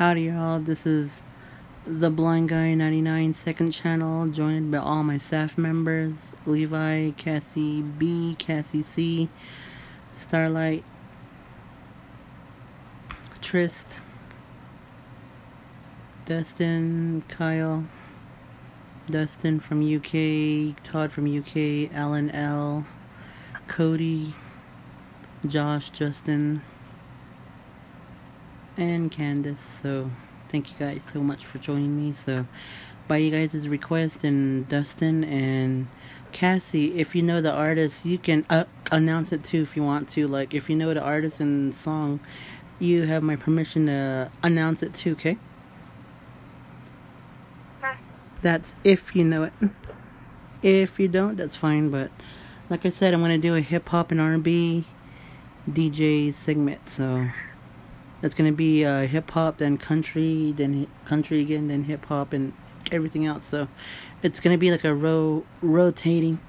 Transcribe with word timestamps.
Howdy, 0.00 0.22
y'all. 0.22 0.60
This 0.60 0.86
is 0.86 1.22
the 1.86 2.08
Blind 2.08 2.48
Guy 2.48 2.72
99 2.72 3.34
second 3.34 3.70
channel, 3.70 4.26
joined 4.28 4.70
by 4.72 4.78
all 4.78 5.02
my 5.02 5.18
staff 5.18 5.58
members 5.58 6.14
Levi, 6.46 7.10
Cassie 7.18 7.82
B, 7.82 8.34
Cassie 8.38 8.80
C, 8.80 9.28
Starlight, 10.14 10.84
Trist, 13.42 14.00
Dustin, 16.24 17.22
Kyle, 17.28 17.84
Dustin 19.10 19.60
from 19.60 19.82
UK, 19.82 20.82
Todd 20.82 21.12
from 21.12 21.26
UK, 21.26 21.92
Alan 21.94 22.30
L, 22.30 22.86
Cody, 23.68 24.34
Josh, 25.46 25.90
Justin, 25.90 26.62
and 28.80 29.10
Candace. 29.10 29.60
So, 29.60 30.10
thank 30.48 30.70
you 30.70 30.76
guys 30.78 31.02
so 31.04 31.20
much 31.20 31.44
for 31.44 31.58
joining 31.58 31.96
me. 31.96 32.12
So, 32.12 32.46
by 33.06 33.18
you 33.18 33.30
guys' 33.30 33.68
request, 33.68 34.24
and 34.24 34.68
Dustin 34.68 35.24
and 35.24 35.88
Cassie, 36.32 36.98
if 36.98 37.14
you 37.14 37.22
know 37.22 37.40
the 37.40 37.52
artist, 37.52 38.04
you 38.04 38.18
can 38.18 38.46
uh, 38.48 38.64
announce 38.90 39.32
it 39.32 39.44
too 39.44 39.62
if 39.62 39.76
you 39.76 39.82
want 39.82 40.08
to. 40.10 40.26
Like, 40.26 40.54
if 40.54 40.70
you 40.70 40.76
know 40.76 40.94
the 40.94 41.00
artist 41.00 41.40
and 41.40 41.74
song, 41.74 42.20
you 42.78 43.02
have 43.02 43.22
my 43.22 43.36
permission 43.36 43.86
to 43.86 44.30
announce 44.42 44.82
it 44.82 44.94
too, 44.94 45.12
okay? 45.12 45.36
That's 48.42 48.74
if 48.84 49.14
you 49.14 49.24
know 49.24 49.44
it. 49.44 49.52
If 50.62 50.98
you 50.98 51.08
don't, 51.08 51.36
that's 51.36 51.56
fine. 51.56 51.90
But 51.90 52.10
like 52.70 52.86
I 52.86 52.88
said, 52.88 53.12
I'm 53.12 53.20
gonna 53.20 53.38
do 53.38 53.54
a 53.54 53.60
hip 53.60 53.88
hop 53.88 54.10
and 54.10 54.20
R&B 54.20 54.84
DJ 55.70 56.32
segment. 56.32 56.88
So 56.88 57.28
that's 58.20 58.34
gonna 58.34 58.52
be 58.52 58.84
uh, 58.84 59.06
hip 59.06 59.30
hop, 59.30 59.58
then 59.58 59.78
country, 59.78 60.52
then 60.52 60.86
country 61.04 61.40
again, 61.40 61.68
then 61.68 61.84
hip 61.84 62.04
hop, 62.06 62.32
and 62.32 62.52
everything 62.92 63.26
else. 63.26 63.46
So 63.46 63.68
it's 64.22 64.40
gonna 64.40 64.58
be 64.58 64.70
like 64.70 64.84
a 64.84 64.94
ro- 64.94 65.44
rotating. 65.62 66.40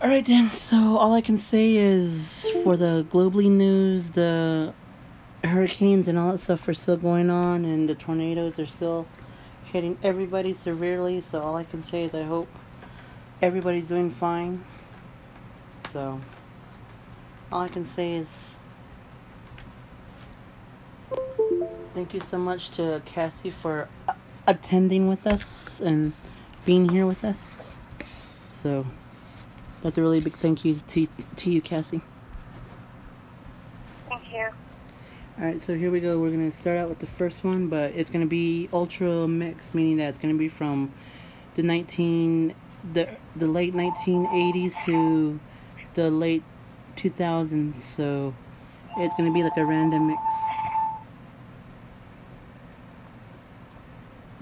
All 0.00 0.08
right, 0.08 0.24
then. 0.24 0.50
So 0.50 0.98
all 0.98 1.14
I 1.14 1.20
can 1.20 1.38
say 1.38 1.76
is 1.76 2.50
for 2.62 2.76
the 2.76 3.06
globally 3.10 3.50
news, 3.50 4.10
the 4.10 4.74
hurricanes 5.42 6.08
and 6.08 6.18
all 6.18 6.32
that 6.32 6.38
stuff 6.38 6.66
are 6.68 6.74
still 6.74 6.96
going 6.96 7.30
on, 7.30 7.64
and 7.64 7.88
the 7.88 7.94
tornadoes 7.94 8.58
are 8.58 8.66
still 8.66 9.06
hitting 9.64 9.98
everybody 10.02 10.52
severely. 10.52 11.20
So 11.20 11.40
all 11.40 11.56
I 11.56 11.64
can 11.64 11.82
say 11.82 12.04
is 12.04 12.14
I 12.14 12.22
hope 12.24 12.48
everybody's 13.40 13.88
doing 13.88 14.10
fine. 14.10 14.64
So 15.90 16.20
all 17.50 17.62
I 17.62 17.68
can 17.68 17.84
say 17.84 18.14
is 18.14 18.60
thank 21.96 22.12
you 22.12 22.20
so 22.20 22.36
much 22.36 22.68
to 22.68 23.00
Cassie 23.06 23.48
for 23.48 23.88
uh, 24.06 24.12
attending 24.46 25.08
with 25.08 25.26
us 25.26 25.80
and 25.80 26.12
being 26.66 26.90
here 26.90 27.06
with 27.06 27.24
us. 27.24 27.78
So 28.50 28.84
that's 29.82 29.96
a 29.96 30.02
really 30.02 30.20
big 30.20 30.34
thank 30.34 30.62
you 30.62 30.74
to 30.88 31.08
to 31.36 31.50
you, 31.50 31.62
Cassie. 31.62 32.02
Thank 34.10 34.30
you. 34.30 34.46
All 35.38 35.44
right, 35.46 35.62
so 35.62 35.74
here 35.74 35.90
we 35.90 36.00
go. 36.00 36.18
We're 36.18 36.32
gonna 36.32 36.52
start 36.52 36.76
out 36.76 36.90
with 36.90 36.98
the 36.98 37.06
first 37.06 37.42
one, 37.44 37.68
but 37.68 37.92
it's 37.92 38.10
gonna 38.10 38.26
be 38.26 38.68
ultra 38.74 39.26
mix, 39.26 39.72
meaning 39.72 39.96
that 39.96 40.10
it's 40.10 40.18
gonna 40.18 40.34
be 40.34 40.48
from 40.48 40.92
the 41.54 41.62
nineteen, 41.62 42.54
the 42.92 43.08
the 43.34 43.46
late 43.46 43.74
nineteen 43.74 44.26
eighties 44.34 44.74
to 44.84 45.40
the 45.94 46.10
late 46.10 46.42
two 46.94 47.08
thousands. 47.08 47.84
So 47.84 48.34
it's 48.98 49.14
gonna 49.16 49.32
be 49.32 49.42
like 49.42 49.56
a 49.56 49.64
random 49.64 50.08
mix. 50.08 50.20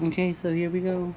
Okay, 0.04 0.34
so 0.34 0.52
here 0.52 0.68
we 0.68 0.80
go. 0.80 1.14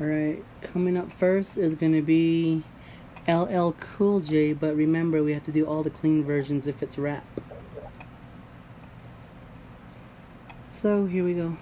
Alright, 0.00 0.44
coming 0.62 0.96
up 0.96 1.10
first 1.10 1.58
is 1.58 1.74
going 1.74 1.94
to 1.94 2.02
be 2.02 2.62
LL 3.26 3.72
Cool 3.80 4.20
J, 4.20 4.52
but 4.52 4.76
remember 4.76 5.24
we 5.24 5.32
have 5.32 5.42
to 5.42 5.52
do 5.52 5.66
all 5.66 5.82
the 5.82 5.90
clean 5.90 6.22
versions 6.22 6.68
if 6.68 6.80
it's 6.80 6.96
rap. 6.96 7.26
So, 10.70 11.06
here 11.06 11.24
we 11.24 11.34
go. 11.34 11.56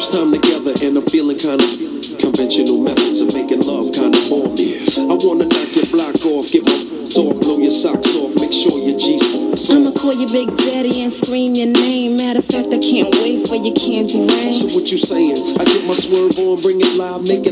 First 0.00 0.14
time 0.14 0.32
together, 0.32 0.72
and 0.82 0.96
I'm 0.96 1.04
feeling 1.06 1.38
kind 1.38 1.60
of 1.60 1.68
conventional 2.18 2.80
methods 2.80 3.20
of 3.20 3.34
making 3.34 3.60
love 3.60 3.92
kind 3.94 4.14
of 4.16 4.28
bore 4.30 4.48
me. 4.48 4.80
I 4.96 5.14
wanna 5.20 5.44
knock 5.44 5.76
your 5.76 5.84
block 5.92 6.24
off, 6.24 6.50
get 6.50 6.64
my 6.64 6.72
off, 6.72 7.40
blow 7.40 7.58
your 7.58 7.70
socks 7.70 8.08
off, 8.16 8.34
make 8.36 8.52
sure 8.52 8.78
your 8.80 8.98
G's 8.98 9.20
I'ma 9.68 9.90
call 9.92 10.14
you 10.14 10.26
Big 10.32 10.56
Daddy 10.56 11.02
and 11.02 11.12
scream 11.12 11.54
your 11.54 11.66
name. 11.66 12.16
Matter 12.16 12.38
of 12.38 12.46
fact, 12.46 12.68
I 12.72 12.78
can't 12.78 13.14
wait 13.16 13.46
for 13.46 13.56
your 13.56 13.74
candy 13.74 14.26
So 14.54 14.66
rain. 14.66 14.74
what 14.74 14.90
you 14.90 14.96
saying? 14.96 15.36
I 15.60 15.64
get 15.64 15.84
my 15.84 15.94
swerve 15.94 16.38
on, 16.38 16.62
bring 16.62 16.80
it 16.80 16.96
live, 16.96 17.22
make 17.22 17.44
it 17.46 17.49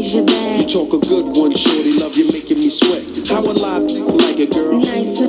Let 0.00 0.14
me 0.14 0.24
please 0.24 0.74
You 0.74 0.86
talk 0.86 0.94
a 0.94 1.06
good 1.06 1.26
one, 1.36 1.54
shorty. 1.54 1.92
Love 1.92 2.16
you, 2.16 2.32
making 2.32 2.58
me 2.58 2.70
sweat. 2.70 3.28
How 3.28 3.40
a 3.40 3.52
lie 3.52 3.80
like 3.80 4.38
a 4.38 4.46
girl? 4.46 4.80
Nice. 4.80 5.20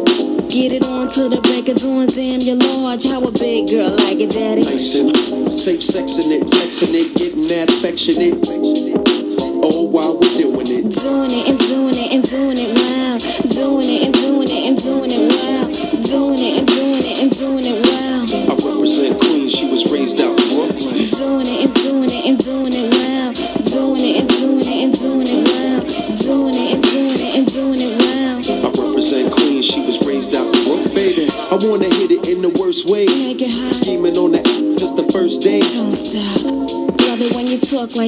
Get 0.47 0.71
it 0.71 0.85
on 0.85 1.09
to 1.11 1.27
the 1.27 1.41
record 1.41 1.83
on. 1.83 2.07
Damn, 2.07 2.39
you're 2.39 2.55
large. 2.55 3.03
How 3.03 3.21
a 3.21 3.31
big 3.31 3.67
girl 3.67 3.89
like 3.89 4.21
it, 4.21 4.31
daddy. 4.31 4.61
Nice 4.61 4.95
and 4.95 5.59
safe 5.59 5.81
sexing 5.81 6.31
it, 6.31 6.49
flexing 6.49 6.95
it, 6.95 7.17
getting 7.17 7.47
that 7.47 7.69
affectionate. 7.69 8.90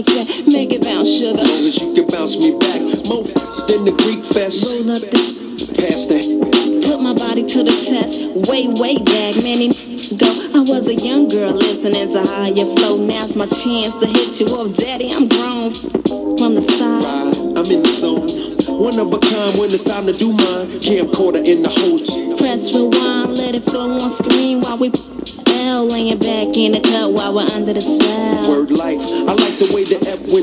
Like 0.07 0.27
that. 0.27 0.47
Make 0.47 0.71
it 0.71 0.83
bounce, 0.83 1.09
sugar. 1.09 1.43
Long 1.43 1.65
as 1.65 1.79
you 1.79 1.93
can 1.93 2.07
bounce 2.07 2.37
me 2.37 2.57
back. 2.57 2.81
More 3.07 3.23
than 3.67 3.85
the 3.85 3.93
Greek 3.97 4.25
fest. 4.25 4.65
Roll 4.65 4.91
up 4.91 5.01
this. 5.01 5.39
Past 5.77 6.09
that. 6.09 6.83
Put 6.85 7.01
my 7.01 7.13
body 7.13 7.47
to 7.47 7.63
the 7.63 7.71
test. 7.71 8.49
Way, 8.49 8.67
way 8.67 8.97
back, 8.97 9.41
many 9.43 9.69
go. 10.17 10.27
I 10.53 10.59
was 10.59 10.87
a 10.87 10.95
young 10.95 11.27
girl 11.27 11.51
listening 11.51 12.11
to 12.11 12.21
higher 12.23 12.53
flow. 12.53 12.97
Now's 12.97 13.35
my 13.35 13.47
chance 13.47 13.95
to 13.99 14.07
hit 14.07 14.39
you 14.39 14.47
up, 14.55 14.75
daddy. 14.75 15.11
I'm 15.11 15.27
grown 15.27 15.73
from 15.73 16.55
the 16.55 16.61
side. 16.61 17.03
Ride, 17.03 17.37
I'm 17.57 17.71
in 17.71 17.83
the 17.83 17.93
zone. 17.95 18.43
One 18.79 18.99
of 18.99 19.13
a 19.13 19.19
kind 19.19 19.57
when 19.57 19.71
it's 19.71 19.83
time 19.83 20.05
to 20.07 20.13
do 20.13 20.33
mine. 20.33 20.62
The 29.67 29.75
way 29.75 29.83
the 29.83 30.09
F 30.09 30.19
went 30.21 30.42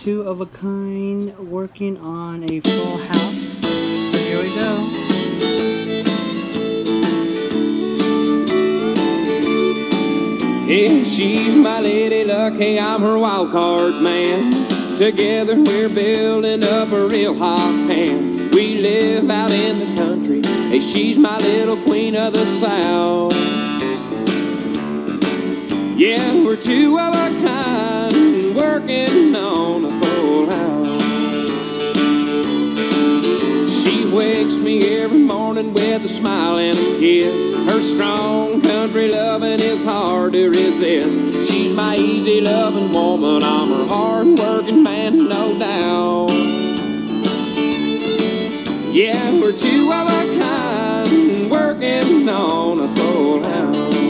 two 0.00 0.22
of 0.22 0.40
a 0.40 0.46
kind, 0.46 1.36
working 1.50 1.94
on 1.98 2.42
a 2.50 2.60
full 2.60 2.96
house. 2.96 3.60
So 3.60 3.68
here 4.16 4.42
we 4.42 4.54
go. 4.54 4.86
Yeah, 10.66 11.04
she's 11.04 11.54
my 11.54 11.80
lady 11.80 12.24
luck. 12.24 12.54
Hey, 12.54 12.78
I'm 12.78 13.02
her 13.02 13.18
wild 13.18 13.52
card 13.52 13.96
man. 13.96 14.52
Together 14.96 15.60
we're 15.60 15.90
building 15.90 16.64
up 16.64 16.90
a 16.92 17.06
real 17.06 17.36
hot 17.36 17.58
pan. 17.86 18.50
We 18.52 18.78
live 18.78 19.28
out 19.28 19.50
in 19.50 19.80
the 19.80 19.96
country. 19.96 20.42
Hey, 20.70 20.80
she's 20.80 21.18
my 21.18 21.36
little 21.36 21.76
queen 21.82 22.16
of 22.16 22.32
the 22.32 22.46
south. 22.46 23.34
Yeah, 25.98 26.42
we're 26.42 26.56
two 26.56 26.98
of 26.98 27.12
a 27.12 27.28
kind, 27.42 28.56
working 28.56 29.36
on 29.36 29.89
wakes 34.20 34.56
me 34.56 34.98
every 34.98 35.18
morning 35.18 35.72
with 35.72 36.04
a 36.04 36.08
smile 36.08 36.58
and 36.58 36.76
a 36.76 36.98
kiss. 36.98 37.42
Her 37.64 37.80
strong 37.82 38.60
country 38.60 39.10
loving 39.10 39.60
is 39.60 39.82
hard 39.82 40.34
to 40.34 40.50
resist. 40.50 41.18
She's 41.48 41.72
my 41.72 41.96
easy 41.96 42.42
loving 42.42 42.92
woman. 42.92 43.42
I'm 43.42 43.68
her 43.70 43.86
hard 43.86 44.26
working 44.38 44.82
man, 44.82 45.26
no 45.26 45.58
doubt. 45.58 46.30
Yeah, 48.92 49.40
we're 49.40 49.56
two 49.56 49.90
of 49.90 50.06
a 50.20 50.22
kind, 50.38 51.50
working 51.50 52.28
on 52.28 52.80
a 52.80 52.88
full 52.96 53.42
house. 53.42 54.02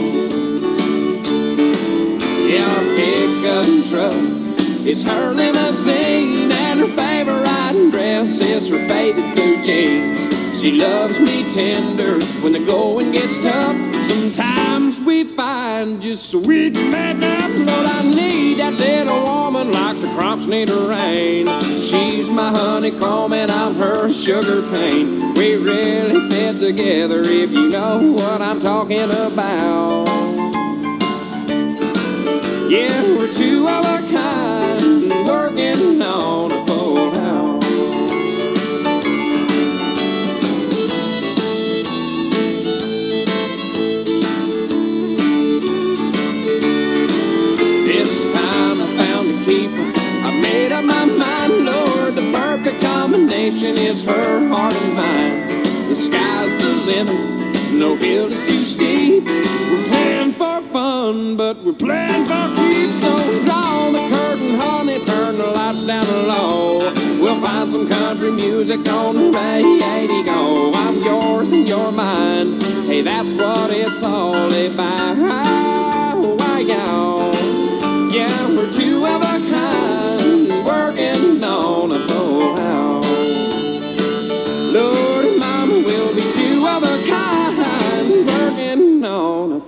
Yeah, 2.51 2.67
our 2.75 2.85
pickup 2.97 3.89
truck 3.89 4.85
is 4.85 5.03
her 5.03 5.33
limousine, 5.33 6.51
and 6.51 6.81
her 6.81 6.93
favorite 6.97 7.41
dress 7.91 8.39
is 8.41 8.67
her 8.69 8.87
faded 8.87 9.20
She 10.61 10.73
loves 10.73 11.19
me 11.19 11.41
tender 11.55 12.23
when 12.43 12.53
the 12.53 12.63
going 12.63 13.11
gets 13.11 13.39
tough. 13.39 13.75
Sometimes 14.05 14.99
we 14.99 15.23
find 15.35 15.99
just 15.99 16.29
so 16.29 16.37
we 16.37 16.69
can 16.69 16.91
make 16.91 17.27
up. 17.27 17.49
Lord, 17.49 17.87
I 17.87 18.03
need 18.03 18.59
that 18.59 18.73
little 18.73 19.23
woman 19.23 19.71
like 19.71 19.99
the 19.99 20.07
crops 20.09 20.45
need 20.45 20.69
a 20.69 20.87
rain. 20.87 21.47
She's 21.81 22.29
my 22.29 22.51
honeycomb 22.51 23.33
and 23.33 23.49
I'm 23.49 23.73
her 23.73 24.13
sugar 24.13 24.61
cane. 24.69 25.33
We 25.33 25.55
really 25.55 26.29
fit 26.29 26.59
together 26.59 27.21
if 27.21 27.49
you 27.49 27.69
know 27.69 28.11
what 28.11 28.39
I'm 28.39 28.61
talking 28.61 29.09
about. 29.09 30.07
Yeah, 32.69 33.01
we're 33.17 33.33
two 33.33 33.67
of 33.67 33.83
a 33.83 34.11
kind, 34.11 35.09
working 35.27 35.99
on 36.03 36.60
combination 53.61 53.77
is 53.77 54.03
her 54.03 54.47
heart 54.47 54.73
and 54.73 54.93
mine. 54.95 55.89
The 55.89 55.95
sky's 55.95 56.51
the 56.57 56.73
limit, 56.85 57.73
no 57.73 57.95
hill 57.95 58.27
is 58.27 58.43
too 58.43 58.63
steep. 58.63 59.25
We're 59.25 59.87
playing 59.87 60.33
for 60.33 60.61
fun, 60.71 61.37
but 61.37 61.63
we're 61.63 61.73
playing 61.73 62.25
for 62.25 62.55
keeps. 62.55 63.01
So 63.01 63.13
draw 63.45 63.91
the 63.91 63.99
curtain, 64.09 64.59
honey, 64.59 65.05
turn 65.05 65.37
the 65.37 65.47
lights 65.47 65.83
down 65.83 66.07
low. 66.27 66.91
We'll 67.21 67.39
find 67.41 67.69
some 67.71 67.87
country 67.87 68.31
music 68.31 68.87
on 68.87 69.15
the 69.15 69.31
radio. 69.31 70.71
I'm 70.73 70.97
yours 71.03 71.51
and 71.51 71.67
you're 71.69 71.91
mine. 71.91 72.59
Hey, 72.87 73.01
that's 73.01 73.31
what 73.33 73.69
it's 73.71 74.01
all 74.01 74.51
about. 74.51 75.17
Yeah, 78.11 78.47
we're 78.49 78.71
two 78.73 79.05
of 79.05 79.21
a 79.21 79.39
kind, 79.49 79.90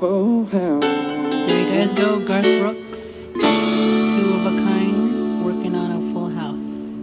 full 0.04 0.44
house. 0.48 0.84
There 0.84 1.64
you 1.64 1.88
guys 1.88 1.94
go, 1.94 2.20
Garth 2.20 2.44
Brooks, 2.44 3.32
two 3.34 3.40
of 3.40 4.46
a 4.46 4.54
kind, 4.68 5.46
working 5.46 5.76
on 5.76 5.92
a 5.92 6.14
full 6.14 6.28
house. 6.28 7.00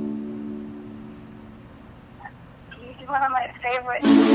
He's 2.79 3.09
one 3.09 3.23
of 3.23 3.31
my 3.31 3.51
favorites. 3.63 4.30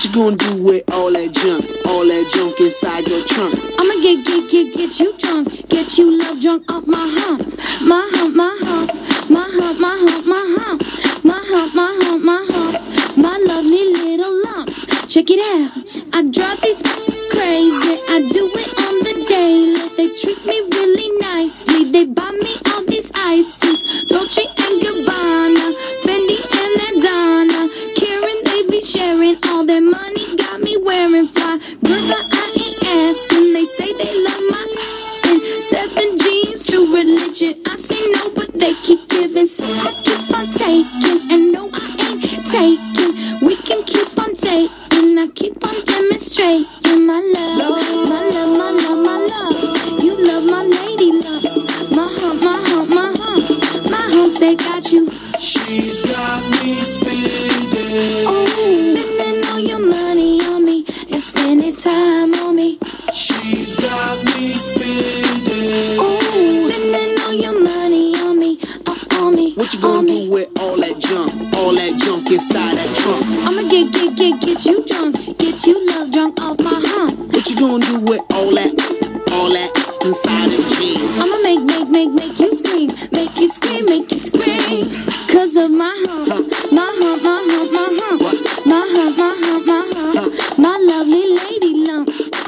What 0.00 0.08
you 0.08 0.14
gonna 0.14 0.36
do 0.36 0.62
with 0.62 0.90
all 0.92 1.12
that 1.12 1.30
junk? 1.30 1.62
All 1.84 2.06
that 2.06 2.24
junk 2.32 2.58
inside 2.58 3.06
your 3.06 3.20
trunk? 3.20 3.52
I'ma 3.78 4.00
get, 4.00 4.24
get, 4.24 4.50
get, 4.50 4.72
get 4.72 4.98
you 4.98 5.12
drunk. 5.18 5.68
Get 5.68 5.98
you 5.98 6.16
love 6.16 6.40
drunk 6.40 6.64
off 6.72 6.86
my 6.86 7.04
hump. 7.20 7.44
My 7.84 8.08
hump, 8.08 8.34
my 8.34 8.56
hump. 8.64 8.88
My 9.28 9.44
hump, 9.44 9.78
my 9.78 9.98
hump, 10.00 10.24
my 10.24 10.56
hump. 10.56 10.80
My 11.22 11.42
hump, 11.44 11.74
my 11.74 11.92
hump, 12.00 12.24
my 12.24 12.40
hump. 12.48 13.18
My 13.18 13.36
lovely 13.44 13.92
little 13.92 14.42
lumps. 14.42 14.86
Check 15.12 15.28
it 15.28 15.36
out. 15.36 15.84
I 16.16 16.22
drive 16.32 16.62
these 16.62 16.80
crazy. 17.28 18.00
I 18.08 18.24
do 18.32 18.48
it 18.56 18.72
on 18.80 18.94
the 19.04 19.14
daily. 19.28 19.84
They 20.00 20.16
treat 20.16 20.40
me 20.46 20.64
really 20.80 21.20
nicely. 21.20 21.92
They 21.92 22.06
buy 22.06 22.30
me 22.30 22.56
all 22.72 22.86
these 22.86 23.12
ices. 23.14 24.08
Dolce 24.08 24.48
and 24.48 24.80
Gabbana. 24.80 25.76
Fendi 26.08 26.40
and 26.56 27.04
Adana. 27.04 27.68
Karan, 28.00 28.44
they 28.48 28.62
be 28.66 28.82
sharing. 28.82 29.49
Got 31.00 31.10
me 31.12 31.39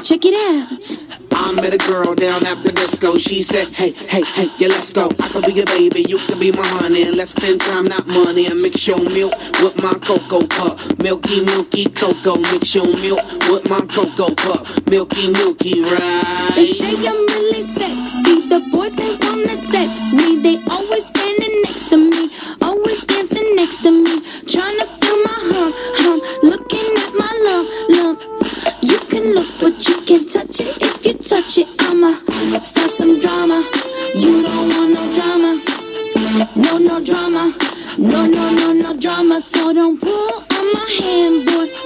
Check 0.03 0.25
it 0.25 0.35
out. 0.35 0.99
I 1.31 1.53
met 1.53 1.73
a 1.73 1.77
girl 1.77 2.13
down 2.13 2.45
at 2.45 2.61
the 2.61 2.73
disco. 2.73 3.17
She 3.17 3.41
said, 3.41 3.69
Hey, 3.69 3.91
hey, 3.91 4.21
hey, 4.23 4.49
yeah, 4.57 4.67
let's 4.67 4.91
go. 4.91 5.09
I 5.17 5.29
could 5.29 5.45
be 5.45 5.53
your 5.53 5.65
baby, 5.65 6.03
you 6.03 6.17
could 6.17 6.41
be 6.41 6.51
my 6.51 6.67
honey. 6.67 7.09
Let's 7.09 7.31
spend 7.31 7.61
time, 7.61 7.85
not 7.85 8.05
money. 8.05 8.45
And 8.47 8.61
mix 8.61 8.85
your 8.85 8.99
milk 9.09 9.33
with 9.63 9.81
my 9.81 9.93
cocoa 10.03 10.45
pup. 10.45 10.99
Milky, 10.99 11.45
milky 11.45 11.85
cocoa. 11.85 12.35
Mix 12.51 12.75
your 12.75 12.85
milk 12.85 13.23
with 13.47 13.69
my 13.69 13.79
cocoa 13.87 14.35
pup. 14.35 14.67
Milky, 14.87 15.31
milky, 15.31 15.81
right? 15.81 16.51
They 16.55 16.67
say 16.73 17.07
I'm 17.07 17.25
really 17.25 17.63
sexy. 17.63 18.49
The 18.49 18.59
boys 18.71 18.99
ain't 18.99 19.22
to 24.61 24.85
feel 24.85 25.17
my 25.23 25.37
hump, 25.49 25.75
hump. 25.97 26.23
Looking 26.43 26.89
at 27.03 27.13
my 27.13 27.31
lump, 27.45 27.69
lump. 27.89 28.19
You 28.81 28.99
can 29.09 29.33
look, 29.33 29.47
but 29.59 29.87
you 29.87 30.01
can't 30.01 30.31
touch 30.31 30.59
it. 30.59 30.77
If 30.81 31.05
you 31.05 31.13
touch 31.13 31.57
it, 31.57 31.67
I'ma 31.79 32.13
start 32.59 32.91
some 32.91 33.19
drama. 33.19 33.63
You 34.15 34.43
don't 34.43 34.69
want 34.69 34.93
no 34.93 35.13
drama. 35.13 35.61
No, 36.55 36.77
no 36.77 37.03
drama. 37.03 37.53
No, 37.97 38.25
no, 38.27 38.51
no, 38.51 38.73
no 38.73 38.97
drama. 38.97 39.41
So 39.41 39.73
don't 39.73 39.99
pull 39.99 40.45
on 40.57 40.73
my 40.73 40.85
hand, 40.99 41.45
boy. 41.45 41.82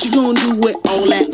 What 0.00 0.06
you 0.06 0.12
gonna 0.12 0.40
do 0.40 0.60
with 0.60 0.76
all 0.88 1.04
that, 1.10 1.28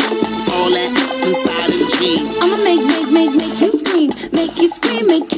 all 0.51 0.71
that 0.71 0.91
inside 1.23 1.71
them 1.71 1.87
jeans? 2.01 2.37
I'ma 2.43 2.57
make, 2.65 2.83
make, 2.85 3.13
make, 3.13 3.37
make 3.37 3.61
you 3.61 3.73
scream, 3.79 4.11
make 4.33 4.59
you 4.59 4.69
scream, 4.69 5.07
make 5.07 5.31
you 5.31 5.36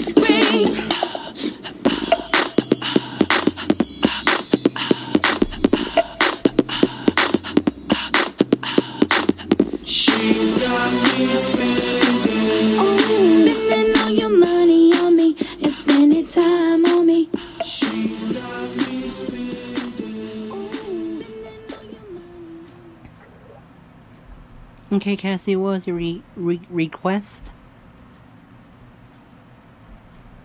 Okay, 25.08 25.16
Cassie, 25.16 25.56
what 25.56 25.70
was 25.70 25.86
your 25.86 25.96
re- 25.96 26.22
re- 26.36 26.60
request? 26.68 27.50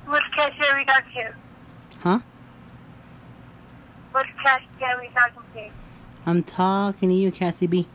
Which 0.08 0.22
Cassie 0.34 0.56
are 0.72 0.78
we 0.78 0.86
talking 0.86 1.12
to? 1.16 1.34
Huh? 2.00 2.20
Which 4.14 4.28
Cassie 4.42 4.64
are 4.82 5.02
we 5.02 5.10
talking 5.10 5.42
to? 5.54 5.70
I'm 6.26 6.44
talking 6.44 7.10
to 7.10 7.14
you, 7.14 7.30
Cassie 7.30 7.68
B. 7.68 7.90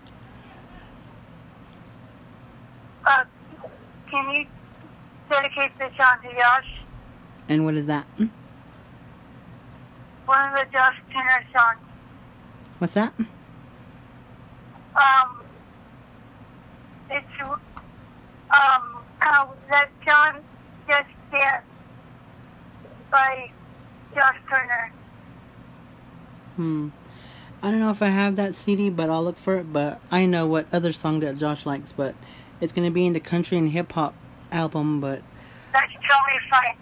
Uh, 3.07 3.25
can 4.11 4.37
you 4.37 4.47
dedicate 5.31 5.71
this 5.79 5.91
song 5.97 6.19
to 6.23 6.39
Josh? 6.39 6.81
And 7.49 7.65
what 7.65 7.77
is 7.77 7.87
that? 7.87 8.05
Hmm? 8.19 8.27
One 10.27 10.51
of 10.51 10.55
the 10.55 10.67
Josh 10.71 10.97
Turner 11.15 11.47
songs. 11.51 11.81
What's 12.77 12.93
that? 12.93 13.15
Um, 13.19 13.27
it's, 17.11 17.27
um, 17.41 19.03
how 19.19 19.55
that 19.71 19.89
John 20.07 20.43
Just 20.89 21.09
Dance 21.31 21.65
by 23.11 23.51
Josh 24.15 24.37
Turner. 24.49 24.93
Hmm. 26.57 26.89
I 27.63 27.71
don't 27.71 27.81
know 27.81 27.91
if 27.91 28.03
I 28.03 28.09
have 28.09 28.37
that 28.37 28.55
CD, 28.55 28.89
but 28.89 29.11
I'll 29.11 29.25
look 29.25 29.39
for 29.39 29.57
it. 29.57 29.73
But 29.73 30.01
I 30.11 30.27
know 30.27 30.47
what 30.47 30.67
other 30.73 30.93
song 30.93 31.21
that 31.21 31.37
Josh 31.39 31.67
likes, 31.67 31.93
but 31.93 32.15
it's 32.61 32.73
gonna 32.73 32.91
be 32.91 33.07
in 33.07 33.13
the 33.13 33.21
country 33.21 33.59
and 33.59 33.71
hip 33.71 33.93
hop 33.93 34.15
album. 34.53 35.01
But 35.01 35.23
That's 35.73 35.93
totally 35.93 36.41
fine. 36.51 36.77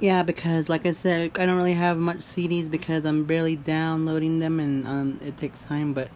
yeah, 0.00 0.22
because 0.22 0.68
like 0.68 0.86
I 0.86 0.92
said, 0.92 1.32
I 1.38 1.46
don't 1.46 1.56
really 1.56 1.74
have 1.74 1.98
much 1.98 2.18
CDs 2.18 2.70
because 2.70 3.04
I'm 3.04 3.24
barely 3.24 3.56
downloading 3.56 4.38
them, 4.38 4.60
and 4.60 4.86
um, 4.86 5.20
it 5.24 5.36
takes 5.36 5.62
time. 5.62 5.92
But 5.92 6.08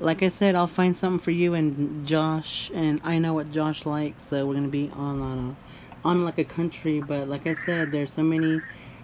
like 0.00 0.22
I 0.22 0.28
said, 0.28 0.54
I'll 0.54 0.66
find 0.66 0.96
something 0.96 1.20
for 1.20 1.30
you 1.30 1.54
and 1.54 2.06
Josh, 2.06 2.70
and 2.74 3.00
I 3.04 3.18
know 3.18 3.34
what 3.34 3.52
Josh 3.52 3.86
likes, 3.86 4.24
so 4.24 4.46
we're 4.46 4.54
gonna 4.54 4.68
be 4.68 4.90
on 4.94 5.20
on 5.20 5.56
a, 6.04 6.08
on 6.08 6.24
like 6.24 6.38
a 6.38 6.44
country. 6.44 7.00
But 7.00 7.28
like 7.28 7.46
I 7.46 7.54
said, 7.54 7.92
there's 7.92 8.12
so 8.12 8.22
many 8.22 8.60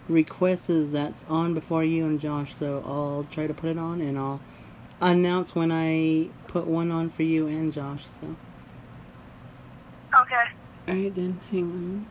requests 0.08 0.66
that's 0.68 1.24
on 1.28 1.54
before 1.54 1.84
you 1.84 2.04
and 2.06 2.20
Josh, 2.20 2.54
so 2.58 2.82
I'll 2.86 3.26
try 3.30 3.46
to 3.46 3.54
put 3.54 3.70
it 3.70 3.78
on, 3.78 4.00
and 4.00 4.18
I'll 4.18 4.40
announce 5.00 5.54
when 5.54 5.72
I 5.72 6.28
put 6.48 6.66
one 6.66 6.90
on 6.90 7.08
for 7.08 7.22
you 7.22 7.46
and 7.46 7.72
Josh. 7.72 8.04
So. 8.20 8.36
Okay. 10.22 10.44
Alright 10.88 11.14
then, 11.14 11.40
hang 11.50 11.62
on. 11.62 12.06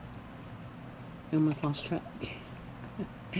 I 1.32 1.36
almost 1.36 1.62
lost 1.62 1.84
track. 1.84 2.02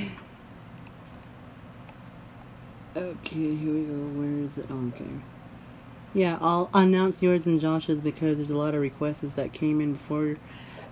okay, 2.97 3.57
here 3.57 3.75
we 3.75 3.83
go. 3.85 3.95
Where 4.21 4.45
is 4.45 4.59
it? 4.59 4.67
Oh, 4.71 4.89
okay. 4.89 5.07
Yeah, 6.15 6.39
I'll 6.41 6.71
announce 6.75 7.23
yours 7.23 7.47
and 7.47 7.61
Josh's 7.61 8.01
because 8.01 8.39
there's 8.39 8.51
a 8.51 8.57
lot 8.59 8.75
of 8.75 8.81
requests 8.83 9.35
that 9.35 9.53
came 9.53 9.81
in 9.81 9.95
before 9.95 10.37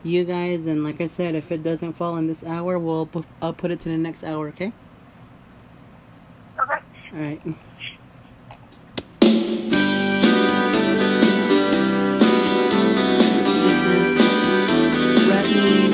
you 0.05 0.25
guys. 0.25 0.67
And 0.67 0.85
like 0.85 1.01
I 1.01 1.09
said, 1.09 1.35
if 1.35 1.53
it 1.53 1.63
doesn't 1.63 1.95
fall 1.95 2.17
in 2.17 2.29
this 2.29 2.45
hour, 2.45 2.79
we'll 2.79 3.07
pu- 3.07 3.25
I'll 3.43 3.55
put 3.55 3.71
it 3.73 3.81
to 3.81 3.91
the 3.91 3.99
next 3.99 4.25
hour. 4.25 4.49
Okay. 4.49 4.73
Okay. 6.61 6.81
All 7.15 7.21
right. 7.21 7.43
This 13.53 13.85
is 13.85 14.33
Bradley 15.29 15.88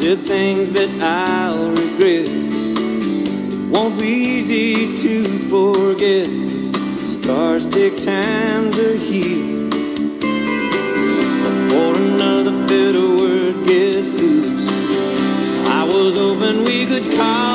said 0.00 0.18
things 0.20 0.72
that 0.72 0.88
I'll 1.02 1.68
regret. 1.72 2.26
It 2.26 3.68
won't 3.70 4.00
be 4.00 4.06
easy 4.06 4.96
to 4.96 5.24
forget. 5.50 6.26
Scars 7.06 7.66
take 7.66 8.02
time 8.02 8.70
to 8.70 8.96
heal. 8.96 9.68
Before 11.44 11.96
another 11.96 12.66
bitter 12.66 13.08
word 13.20 13.66
gets 13.66 14.14
loose, 14.14 14.70
I 15.68 15.84
was 15.84 16.16
hoping 16.16 16.64
we 16.64 16.86
could 16.86 17.14
call 17.14 17.49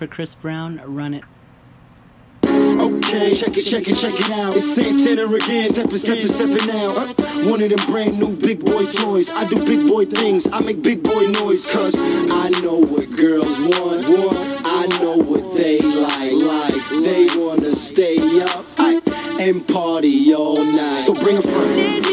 for 0.00 0.06
Chris 0.06 0.34
Brown. 0.34 0.80
Run 0.86 1.12
it. 1.12 1.24
Okay, 2.46 3.36
check 3.36 3.58
it, 3.58 3.64
check 3.64 3.86
it, 3.86 3.96
check 3.96 4.14
it 4.18 4.30
out. 4.30 4.56
It's 4.56 4.74
Santana 4.74 5.26
again, 5.26 5.68
stepping, 5.68 5.98
stepping, 5.98 6.26
stepping 6.26 6.70
out. 6.70 6.94
One 7.44 7.60
of 7.60 7.68
them 7.68 7.86
brand 7.86 8.18
new 8.18 8.34
big 8.34 8.64
boy 8.64 8.86
toys. 8.86 9.28
I 9.28 9.46
do 9.46 9.56
big 9.66 9.86
boy 9.86 10.06
things, 10.06 10.48
I 10.50 10.60
make 10.60 10.80
big 10.80 11.02
boy 11.02 11.26
noise, 11.26 11.66
cause 11.66 11.94
I 11.98 12.48
know 12.62 12.76
what 12.76 13.14
girls 13.14 13.60
want. 13.60 14.06
I 14.64 14.86
know 15.02 15.18
what 15.18 15.54
they 15.54 15.80
like, 15.82 16.32
like. 16.32 16.88
They 17.04 17.26
wanna 17.38 17.74
stay 17.76 18.40
up 18.40 18.64
and 19.38 19.68
party 19.68 20.32
all 20.32 20.64
night. 20.64 21.00
So 21.00 21.12
bring 21.12 21.36
a 21.36 21.42
friend. 21.42 22.09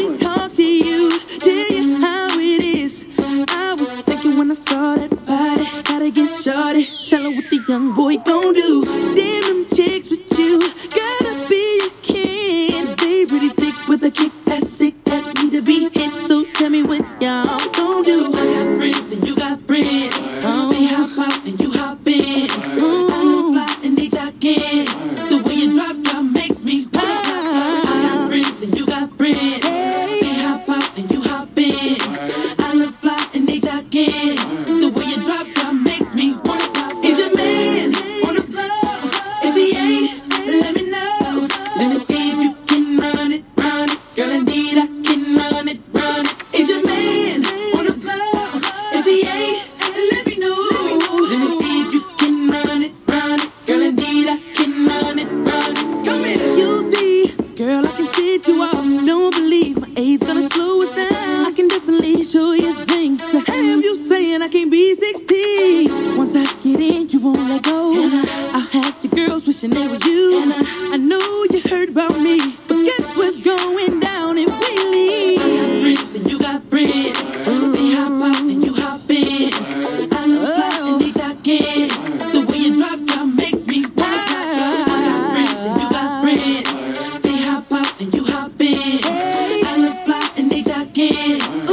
Hey. 91.28 91.67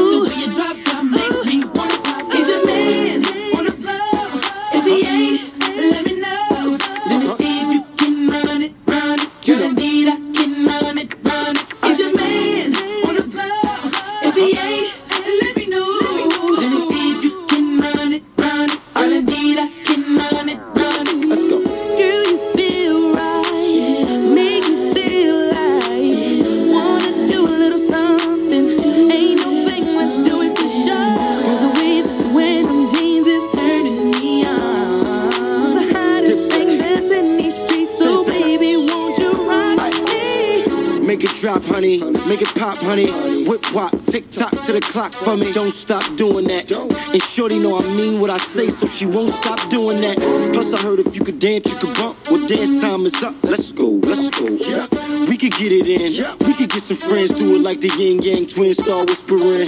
clock 44.95 45.11
for 45.11 45.35
me. 45.35 45.51
Don't 45.51 45.73
stop 45.73 46.03
doing 46.15 46.47
that. 46.47 46.71
And 46.71 47.21
shorty 47.21 47.59
know 47.59 47.77
I 47.77 47.81
mean 47.97 48.21
what 48.21 48.29
I 48.29 48.37
say, 48.37 48.69
so 48.69 48.87
she 48.87 49.05
won't 49.05 49.33
stop 49.33 49.59
doing 49.69 49.99
that. 49.99 50.15
Plus 50.53 50.73
I 50.73 50.81
heard 50.81 50.99
if 51.01 51.17
you 51.17 51.23
could 51.25 51.37
dance, 51.37 51.69
you 51.69 51.77
could 51.77 51.93
bump. 51.97 52.15
Well, 52.31 52.47
dance 52.47 52.79
time 52.79 53.05
is 53.05 53.21
up. 53.21 53.35
Let's 53.43 53.73
go, 53.73 53.89
let's 53.89 54.29
go. 54.29 54.47
Yeah. 54.47 54.87
We 55.27 55.35
could 55.35 55.51
get 55.51 55.73
it 55.73 55.87
in. 55.89 56.11
We 56.47 56.53
could 56.53 56.69
get 56.69 56.81
some 56.81 56.95
friends, 56.95 57.31
do 57.31 57.55
it 57.57 57.61
like 57.61 57.81
the 57.81 57.89
Ying 57.89 58.23
Yang 58.23 58.47
twins, 58.47 58.77
star 58.77 59.03
whispering. 59.03 59.67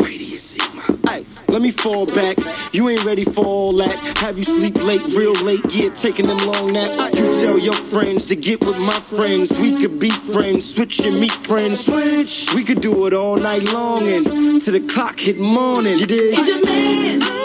Wait, 0.00 1.26
let 1.46 1.62
me 1.62 1.70
fall 1.70 2.06
back 2.06 2.36
ready 3.10 3.24
for 3.24 3.44
all 3.44 3.72
that. 3.72 3.92
Have 4.18 4.38
you 4.38 4.44
sleep 4.44 4.76
late, 4.84 5.04
real 5.16 5.34
late, 5.42 5.64
yeah, 5.70 5.88
taking 5.90 6.28
them 6.28 6.38
long 6.46 6.72
nap. 6.72 7.12
You 7.12 7.34
tell 7.42 7.58
your 7.58 7.74
friends 7.74 8.26
to 8.26 8.36
get 8.36 8.60
with 8.60 8.78
my 8.78 9.00
friends. 9.00 9.50
We 9.60 9.80
could 9.80 9.98
be 9.98 10.10
friends, 10.10 10.76
switch 10.76 11.00
and 11.00 11.18
meet 11.18 11.32
friends. 11.32 11.86
Switch. 11.86 12.54
We 12.54 12.62
could 12.62 12.80
do 12.80 13.08
it 13.08 13.12
all 13.12 13.36
night 13.36 13.64
long 13.64 14.06
and 14.06 14.62
to 14.62 14.70
the 14.70 14.86
clock 14.86 15.18
hit 15.18 15.40
morning. 15.40 15.98
You 15.98 16.06
dig? 16.06 16.34
He's 16.36 16.62
a 16.62 16.64
man. 16.64 17.39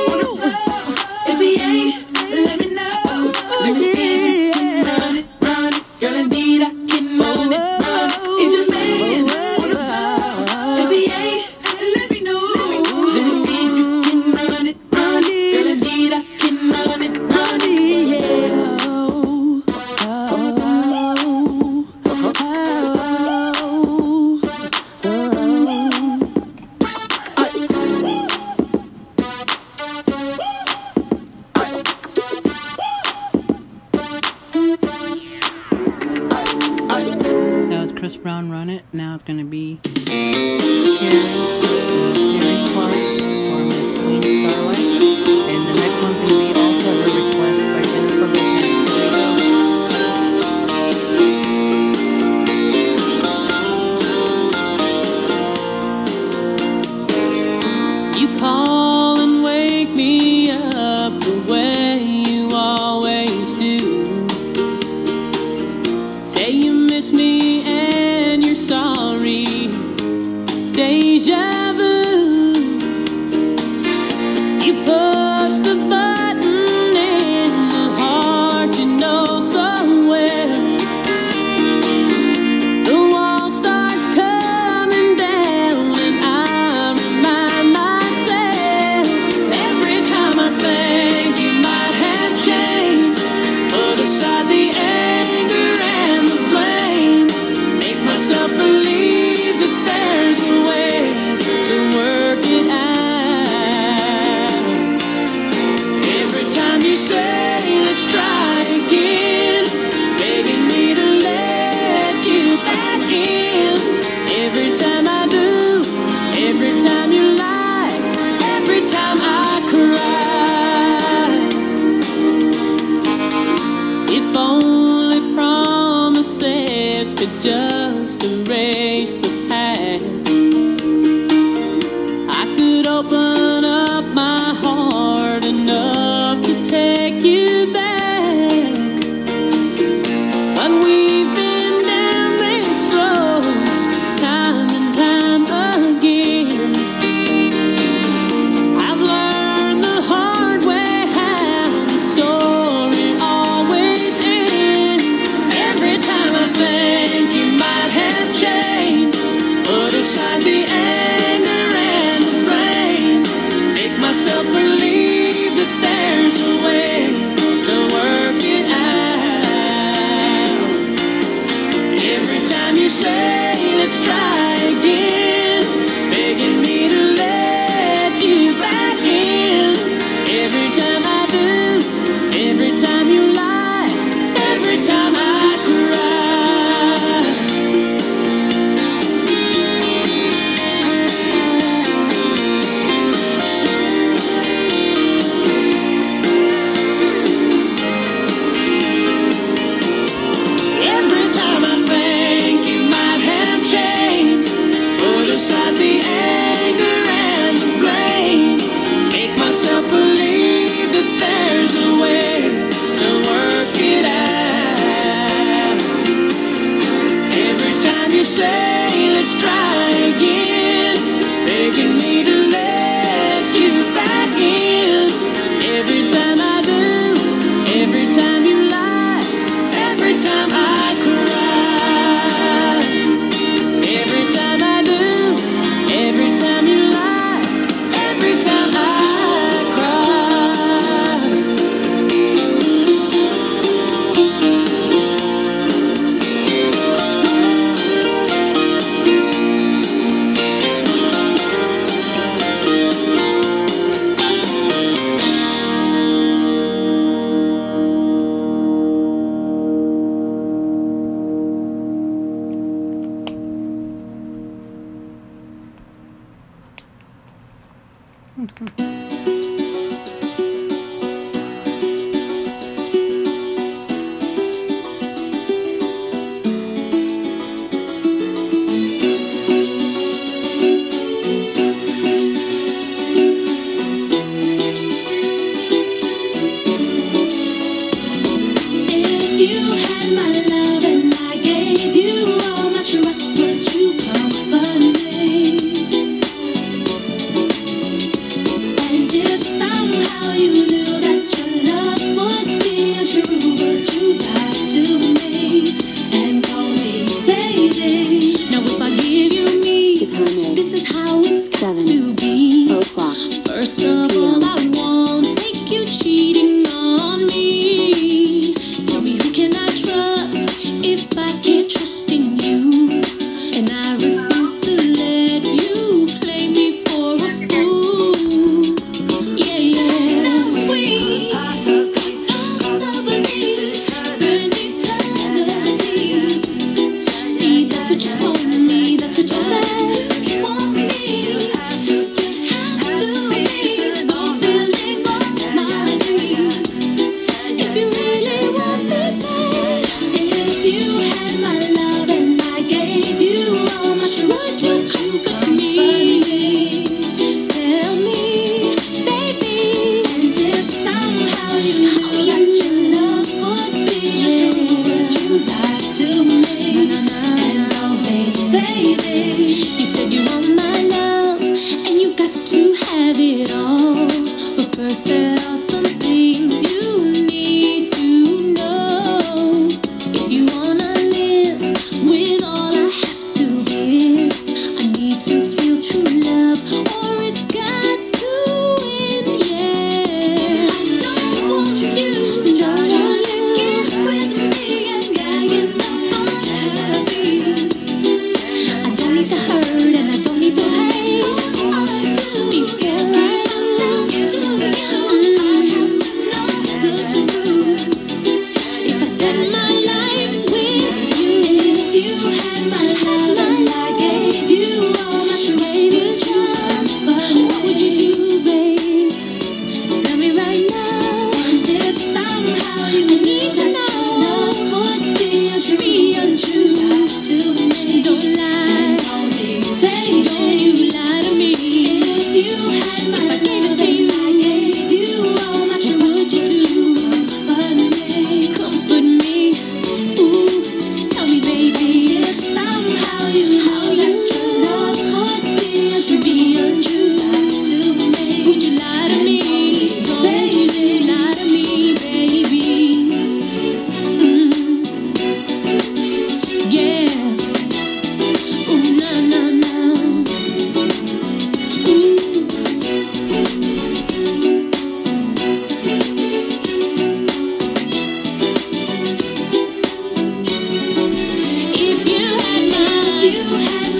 hand. 473.58 473.95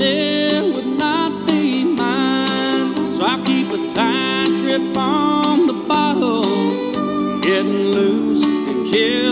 still 0.00 0.72
would 0.72 0.98
not 0.98 1.46
be 1.46 1.84
mine. 1.84 3.12
So 3.12 3.22
I 3.22 3.36
keep 3.44 3.68
a 3.68 3.92
tight 3.92 4.48
grip 4.62 4.96
on 4.96 5.66
the 5.66 5.74
bottle, 5.86 6.42
getting 7.42 7.92
loose 7.92 8.42
and 8.42 8.90
kill. 8.90 9.29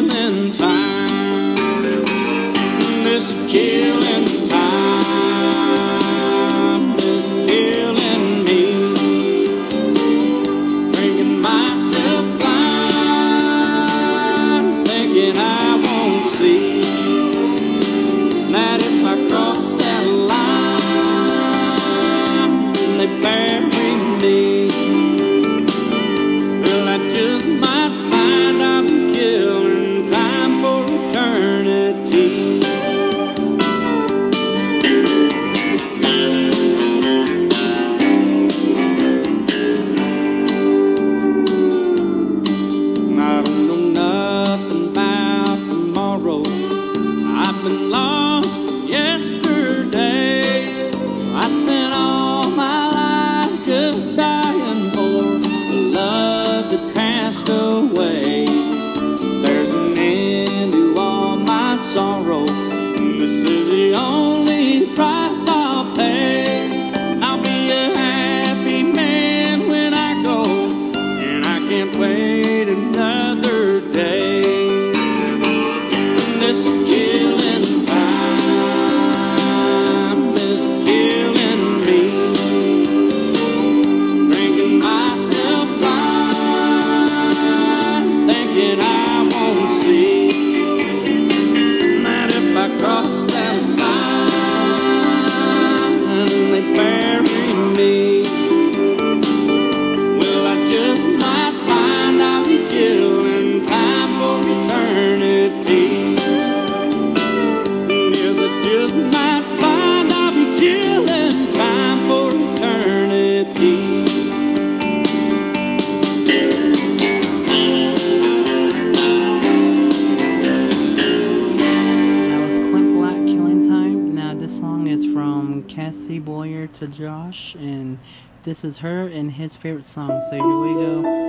This 128.49 128.65
is 128.65 128.79
her 128.79 129.07
and 129.07 129.31
his 129.31 129.57
favorite 129.57 129.85
song. 129.85 130.23
So 130.31 130.37
here 130.37 130.59
we 130.59 130.73
go. 130.73 131.28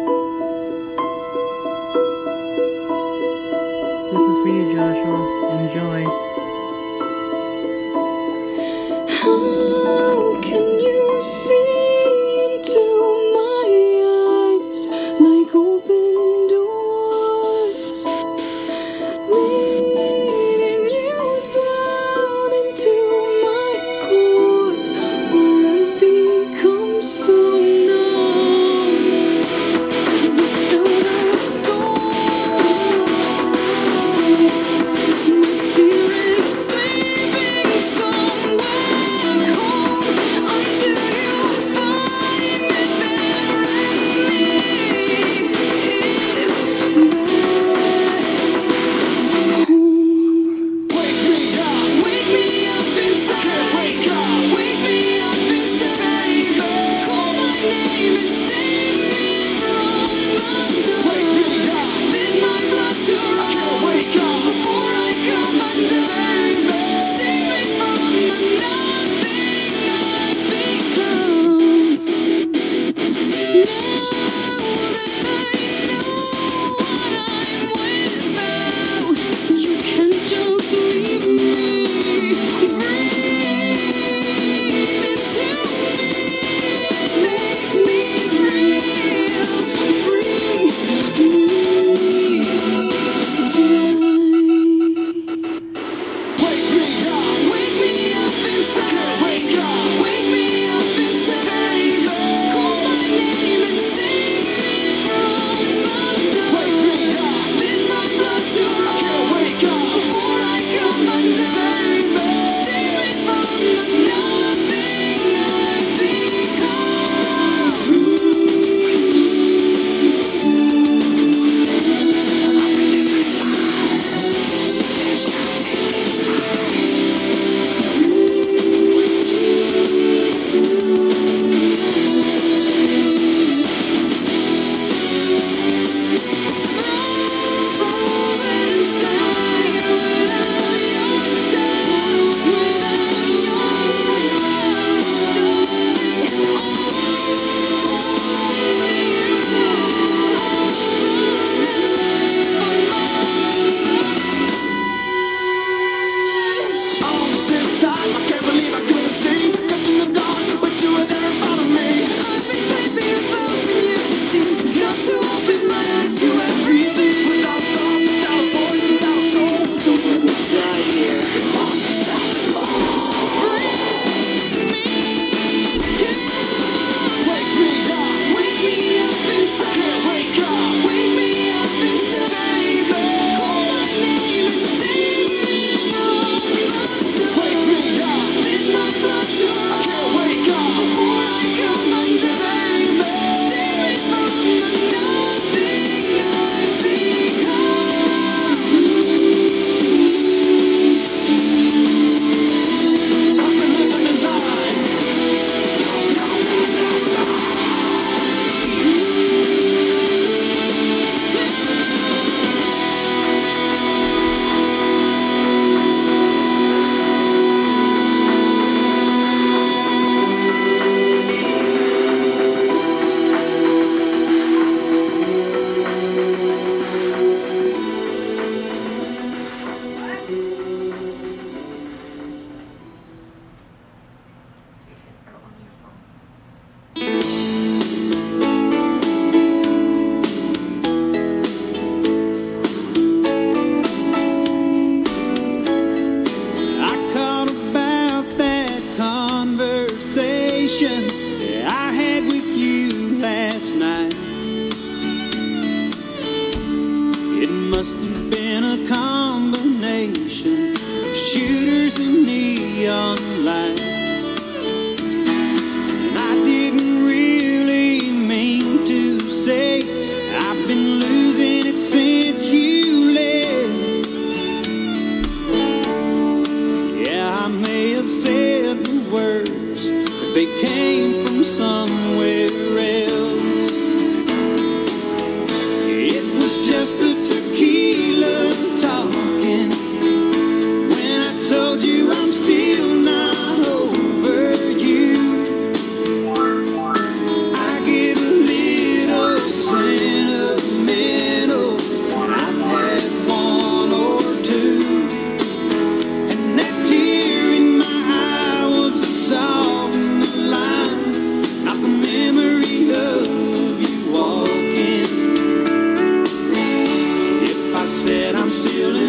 Still 318.49 318.95
in 318.95 319.08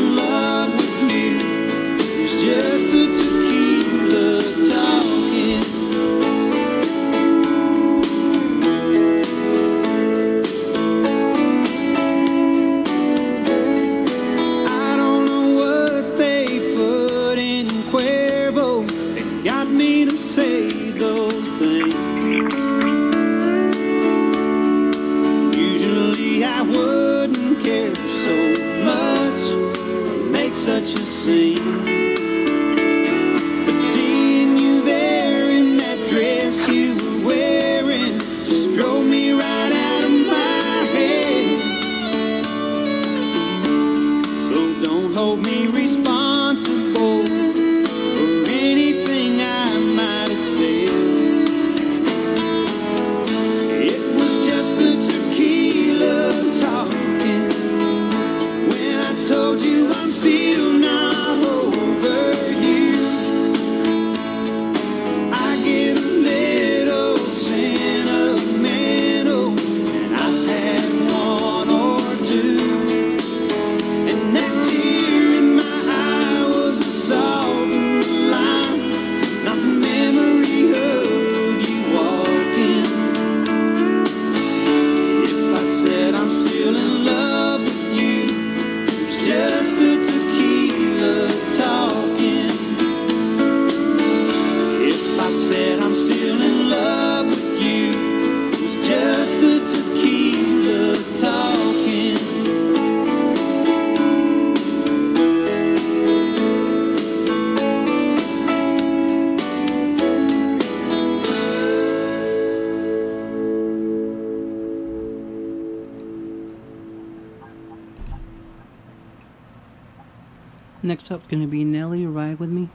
Next 120.91 121.13
up 121.13 121.21
is 121.21 121.29
going 121.29 121.41
to 121.41 121.47
be 121.47 121.63
Nelly 121.63 122.05
Ride 122.05 122.41
With 122.41 122.51
Me. 122.51 122.69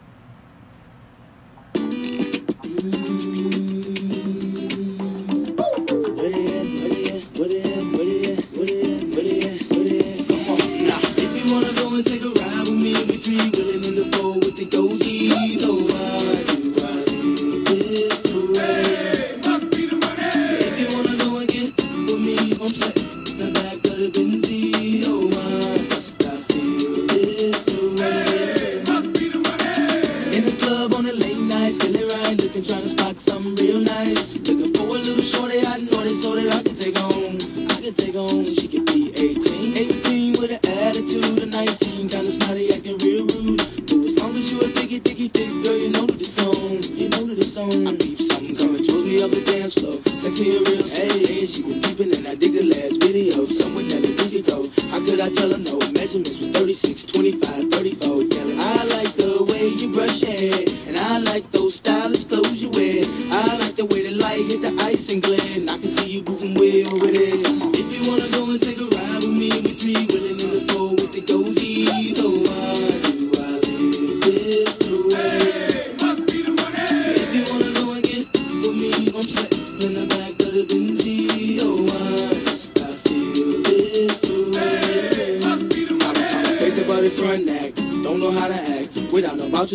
head. 60.35 60.69
And 60.87 60.97
I 60.97 61.19
like 61.19 61.49
those 61.51 61.75
stylish 61.75 62.25
clothes 62.25 62.61
you 62.61 62.69
wear. 62.69 63.03
I 63.31 63.57
like 63.57 63.75
the 63.75 63.85
way 63.85 64.03
the 64.03 64.15
light 64.15 64.45
hit 64.45 64.61
the 64.61 64.75
ice 64.83 65.09
and 65.09 65.21
glint. 65.21 65.74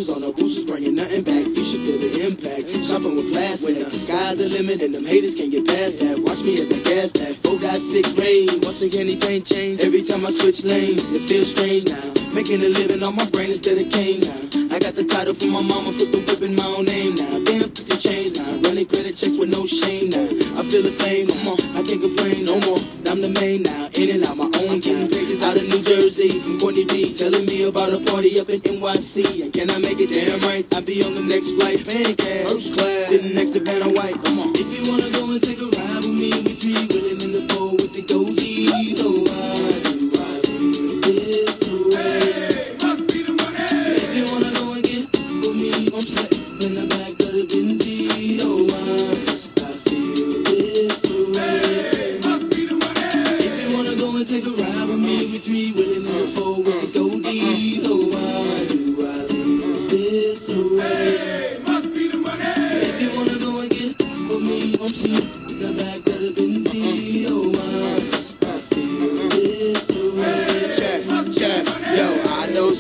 on 0.09 0.23
the 0.23 0.33
boosters, 0.33 0.65
bringing 0.65 0.95
nothing 0.95 1.23
back. 1.23 1.45
You 1.45 1.65
should 1.65 1.83
feel 1.85 1.99
the 1.99 2.25
impact. 2.25 2.65
Shopping 2.87 3.17
with 3.17 3.33
plastic. 3.33 3.77
When 3.77 3.85
the 3.85 3.91
sky's 3.91 4.39
the 4.39 4.49
limit 4.49 4.83
and 4.83 4.95
them 4.95 5.05
haters 5.05 5.37
can't 5.37 5.51
get 5.51 5.67
past 5.67 5.99
that. 6.01 6.17
Watch 6.23 6.43
me 6.43 6.57
as 6.63 6.73
I 6.73 6.79
gas 6.81 7.13
that. 7.21 7.37
Four 7.43 7.59
got 7.59 7.77
six 7.77 8.15
rain. 8.17 8.49
Once 8.63 8.81
again, 8.81 9.13
anything 9.13 9.43
change. 9.43 9.81
Every 9.81 10.03
time 10.03 10.25
I 10.25 10.31
switch 10.31 10.65
lanes, 10.65 11.05
it 11.13 11.29
feels 11.29 11.51
strange 11.51 11.85
now. 11.85 12.01
Making 12.33 12.63
a 12.63 12.71
living 12.71 13.03
on 13.03 13.17
my 13.17 13.29
brain 13.29 13.51
instead 13.51 13.77
of 13.77 13.91
cane 13.93 14.25
now. 14.25 14.41
I 14.73 14.79
got 14.79 14.95
the 14.95 15.05
title 15.05 15.35
from 15.35 15.51
my 15.51 15.61
mama, 15.61 15.91
put 15.93 16.13
the 16.15 16.23
whip 16.23 16.41
in 16.41 16.55
my 16.55 16.65
own 16.65 16.87
name 16.87 17.17
now. 17.19 17.43
Damn, 17.45 17.69
put 17.75 17.85
the 17.91 17.99
change 17.99 18.39
now. 18.39 18.47
Running 18.63 18.87
credit 18.87 19.19
checks 19.19 19.37
with 19.37 19.51
no 19.51 19.67
shame 19.67 20.15
now. 20.15 20.25
I 20.57 20.63
feel 20.71 20.87
the 20.87 20.95
fame, 21.03 21.27
no 21.27 21.37
more. 21.43 21.59
I 21.75 21.83
can't 21.83 22.01
complain 22.01 22.47
no 22.47 22.57
more. 22.63 22.79
I'm 23.11 23.21
the 23.21 23.35
main 23.43 23.67
now, 23.67 23.91
in 23.99 24.15
and 24.15 24.25
out 24.25 24.39
my 24.39 24.49
own 24.65 24.79
game. 24.79 25.11
Out 25.43 25.57
of 25.57 25.67
New 25.67 25.83
Jersey, 25.83 26.39
from 26.39 26.61
Courtney 26.61 26.85
B, 26.85 27.13
telling 27.13 27.47
me 27.47 27.50
about 27.71 27.93
a 27.93 28.01
party 28.11 28.41
up 28.41 28.49
in 28.49 28.61
NYC. 28.61 29.45
And 29.45 29.53
can 29.53 29.71
I 29.71 29.79
make 29.79 30.01
it 30.01 30.11
damn 30.11 30.41
right? 30.41 30.67
I'll 30.75 30.83
be 30.83 31.05
on 31.05 31.15
the 31.15 31.23
next 31.23 31.53
flight, 31.53 31.87
cash. 31.87 32.51
First 32.51 32.75
class. 32.77 33.07
Sitting 33.07 33.35
next 33.35 33.51
to 33.51 33.61
Vanna 33.61 33.89
White. 33.89 34.23
Come 34.25 34.41
on. 34.41 34.50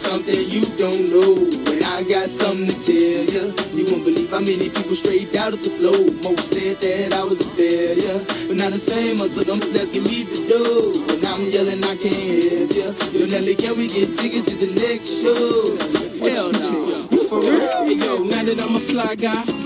Something 0.01 0.49
you 0.49 0.65
don't 0.77 1.11
know, 1.11 1.37
and 1.71 1.85
I 1.85 2.03
got 2.03 2.29
something 2.29 2.67
to 2.67 2.75
tell 2.83 3.25
you. 3.35 3.45
You 3.77 3.85
won't 3.91 4.05
believe 4.05 4.31
how 4.31 4.41
many 4.41 4.69
people 4.69 4.95
straight 4.95 5.35
out 5.37 5.53
of 5.53 5.63
the 5.63 5.71
flow. 5.71 6.11
Most 6.23 6.51
said 6.51 6.77
that 6.79 7.13
I 7.13 7.23
was 7.25 7.41
a 7.41 7.51
failure, 7.51 8.19
but 8.49 8.57
now 8.57 8.71
the 8.71 8.79
same 8.79 9.19
mother 9.19 9.45
them 9.45 9.61
asking 9.77 10.05
me 10.05 10.25
to 10.25 10.37
do. 10.49 11.05
And 11.15 11.25
I'm 11.25 11.47
yelling, 11.47 11.85
I 11.85 11.97
can't 11.97 12.17
help 12.49 12.73
you. 12.75 13.21
Yo, 13.21 13.27
Nelly, 13.27 13.55
can 13.55 13.77
we 13.77 13.89
get 13.89 14.17
tickets 14.19 14.47
to 14.47 14.57
the 14.57 14.73
next 14.75 15.21
show? 15.21 15.77
Hell 16.25 16.53
no. 16.53 17.07
You 17.11 17.29
for 17.29 17.41
real? 17.41 17.91
Yo, 17.93 18.25
now 18.25 18.43
that 18.43 18.59
I'm 18.59 18.77
a 18.77 18.81
fly 18.81 19.15
guy 19.15 19.60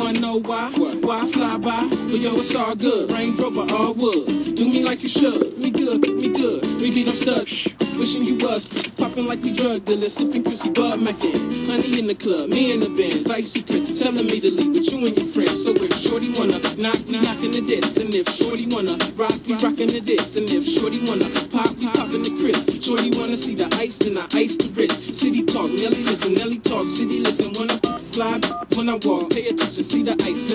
wanna 0.00 0.20
know 0.20 0.40
why? 0.40 0.70
Why 1.02 1.20
I 1.20 1.26
fly 1.30 1.58
by? 1.58 1.86
But 2.10 2.20
yo, 2.20 2.36
it's 2.36 2.54
all 2.54 2.74
good. 2.74 3.10
Range 3.12 3.38
Rover, 3.38 3.66
all 3.74 3.94
wood. 3.94 4.56
Do 4.56 4.64
me 4.64 4.82
like 4.82 5.02
you 5.02 5.08
should. 5.08 5.58
Me 5.58 5.70
good, 5.70 6.00
me 6.00 6.32
good. 6.32 6.62
Baby, 6.78 7.04
don't 7.04 7.14
stud. 7.14 7.46
Shh. 7.46 7.68
Wishing 7.98 8.24
you 8.24 8.38
was 8.38 8.66
popping 8.96 9.26
like 9.26 9.42
we 9.42 9.52
drug 9.52 9.84
dealers, 9.84 10.14
sipping 10.14 10.42
Chrissy 10.42 10.70
Bud 10.70 11.02
Mackin. 11.02 11.36
Honey 11.68 11.98
in 11.98 12.06
the 12.06 12.14
club, 12.14 12.48
me 12.48 12.72
in 12.72 12.80
the 12.80 12.88
Benz, 12.88 13.28
icy 13.30 13.62
Chris 13.62 13.98
telling 13.98 14.24
me 14.24 14.40
to 14.40 14.50
leave 14.50 14.74
with 14.74 14.90
you 14.90 15.06
and 15.06 15.18
your 15.18 15.26
friends. 15.26 15.64
So 15.64 15.72
if 15.76 15.92
Shorty 16.00 16.32
wanna 16.32 16.60
knock, 16.80 16.96
we 17.06 17.20
knockin' 17.20 17.52
the 17.52 17.60
diss, 17.60 17.98
and 17.98 18.14
if 18.14 18.26
Shorty 18.30 18.66
wanna 18.68 18.96
rock, 19.16 19.36
we 19.46 19.52
rockin' 19.52 19.88
the 19.88 20.00
diss, 20.00 20.36
and 20.36 20.48
if 20.50 20.64
Shorty 20.64 21.04
wanna 21.04 21.28
pop, 21.52 21.76
we 21.76 21.92
poppin' 21.92 22.22
the 22.22 22.32
Chris. 22.40 22.64
Shorty 22.80 23.10
wanna 23.18 23.36
see 23.36 23.54
the 23.54 23.68
ice, 23.76 23.98
then 23.98 24.16
I 24.16 24.24
ice 24.32 24.56
the 24.56 24.72
wrist. 24.72 25.14
City 25.14 25.44
talk, 25.44 25.68
Nelly 25.68 26.02
listen, 26.02 26.32
Nelly 26.32 26.58
talk, 26.58 26.88
city 26.88 27.20
listen. 27.20 27.52
When 27.52 27.68
Fly, 28.20 28.38
when 28.76 28.90
I 28.90 28.98
walk, 29.02 29.30
pay 29.30 29.48
attention, 29.48 29.82
see 29.82 30.02
the 30.02 30.12
ice 30.22 30.52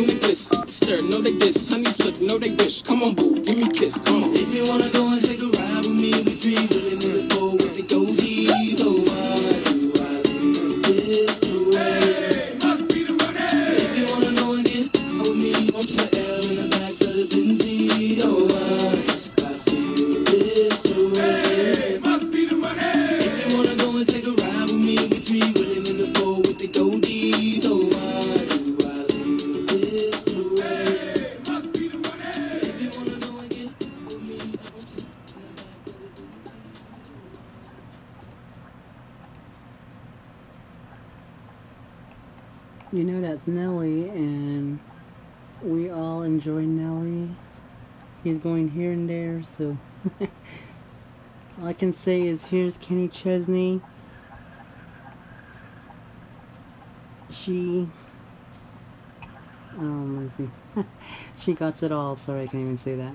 You 42.96 43.04
know 43.04 43.20
that's 43.20 43.46
Nelly, 43.46 44.08
and 44.08 44.80
we 45.62 45.90
all 45.90 46.22
enjoy 46.22 46.62
Nelly. 46.62 47.36
He's 48.24 48.38
going 48.38 48.70
here 48.70 48.94
and 48.94 49.10
there, 49.10 49.44
so 49.58 49.78
all 50.22 51.68
I 51.68 51.74
can 51.74 51.92
say 51.92 52.26
is 52.26 52.46
here's 52.46 52.78
Kenny 52.78 53.10
Chesney. 53.10 53.82
She, 57.30 57.90
um, 59.78 60.16
let 60.16 60.40
me 60.40 60.50
see. 60.74 60.86
she 61.38 61.54
got 61.54 61.84
it 61.84 61.92
all. 61.92 62.16
Sorry, 62.16 62.44
I 62.44 62.48
can't 62.48 62.64
even 62.64 62.78
say 62.78 62.96
that. 62.96 63.14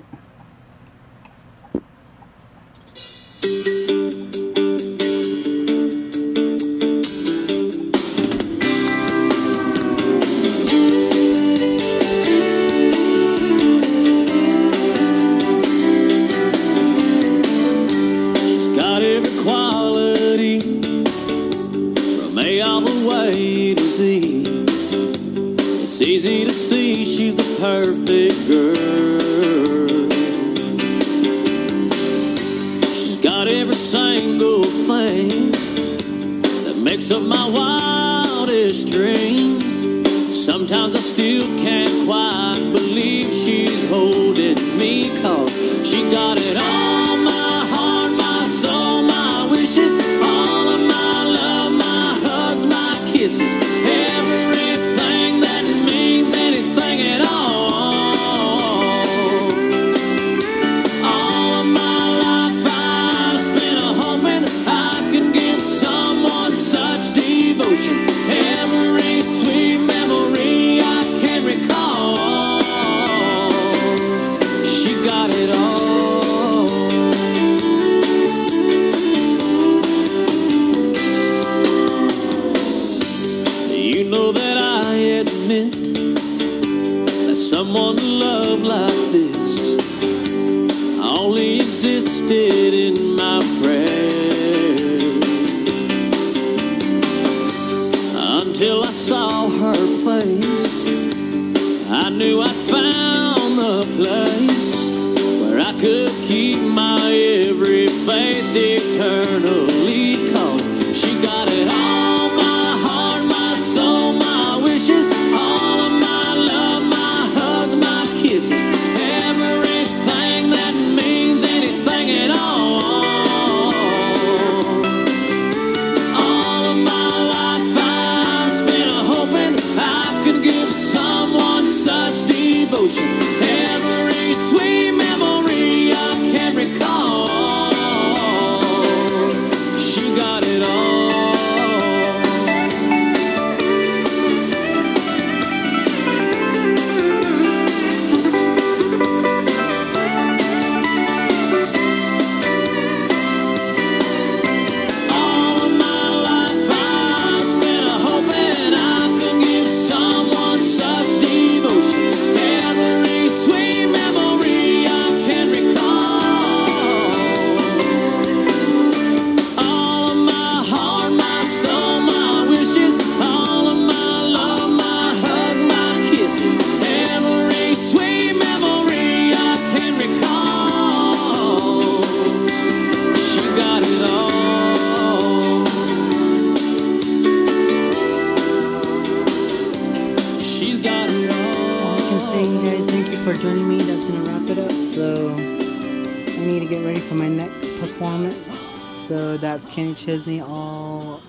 Chesney. 200.05 200.41
All 200.41 201.21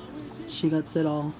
she 0.47 0.69
gets 0.69 0.95
it 0.95 1.05
all. 1.05 1.33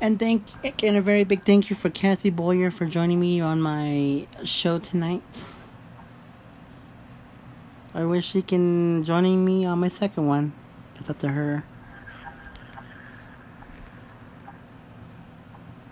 And 0.00 0.18
thank 0.18 0.44
and 0.62 0.96
a 0.96 1.02
very 1.02 1.24
big 1.24 1.44
thank 1.44 1.68
you 1.68 1.76
for 1.76 1.90
Cassie 1.90 2.30
Boyer 2.30 2.70
for 2.70 2.86
joining 2.86 3.20
me 3.20 3.40
on 3.40 3.60
my 3.60 4.26
show 4.44 4.78
tonight. 4.78 5.44
I 7.92 8.04
wish 8.04 8.30
she 8.30 8.40
can 8.40 9.02
joining 9.04 9.44
me 9.44 9.64
on 9.64 9.80
my 9.80 9.88
second 9.88 10.26
one. 10.26 10.54
It's 10.96 11.10
up 11.10 11.18
to 11.18 11.28
her. 11.28 11.64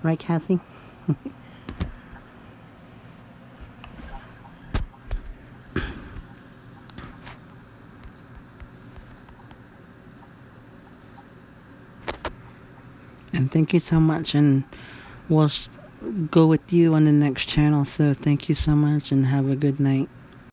Right, 0.03 0.19
Cassie? 0.19 0.61
and 13.39 13.53
thank 13.53 13.73
you 13.73 13.79
so 13.79 14.01
much 14.01 14.35
and 14.35 14.65
we'll 15.29 15.51
go 16.31 16.47
with 16.47 16.73
you 16.73 16.95
on 16.95 17.05
the 17.05 17.13
next 17.13 17.47
channel 17.47 17.85
so 17.85 18.13
thank 18.13 18.49
you 18.49 18.55
so 18.55 18.75
much 18.75 19.13
and 19.13 19.27
have 19.27 19.49
a 19.49 19.57
good 19.57 19.79
night 19.81 20.09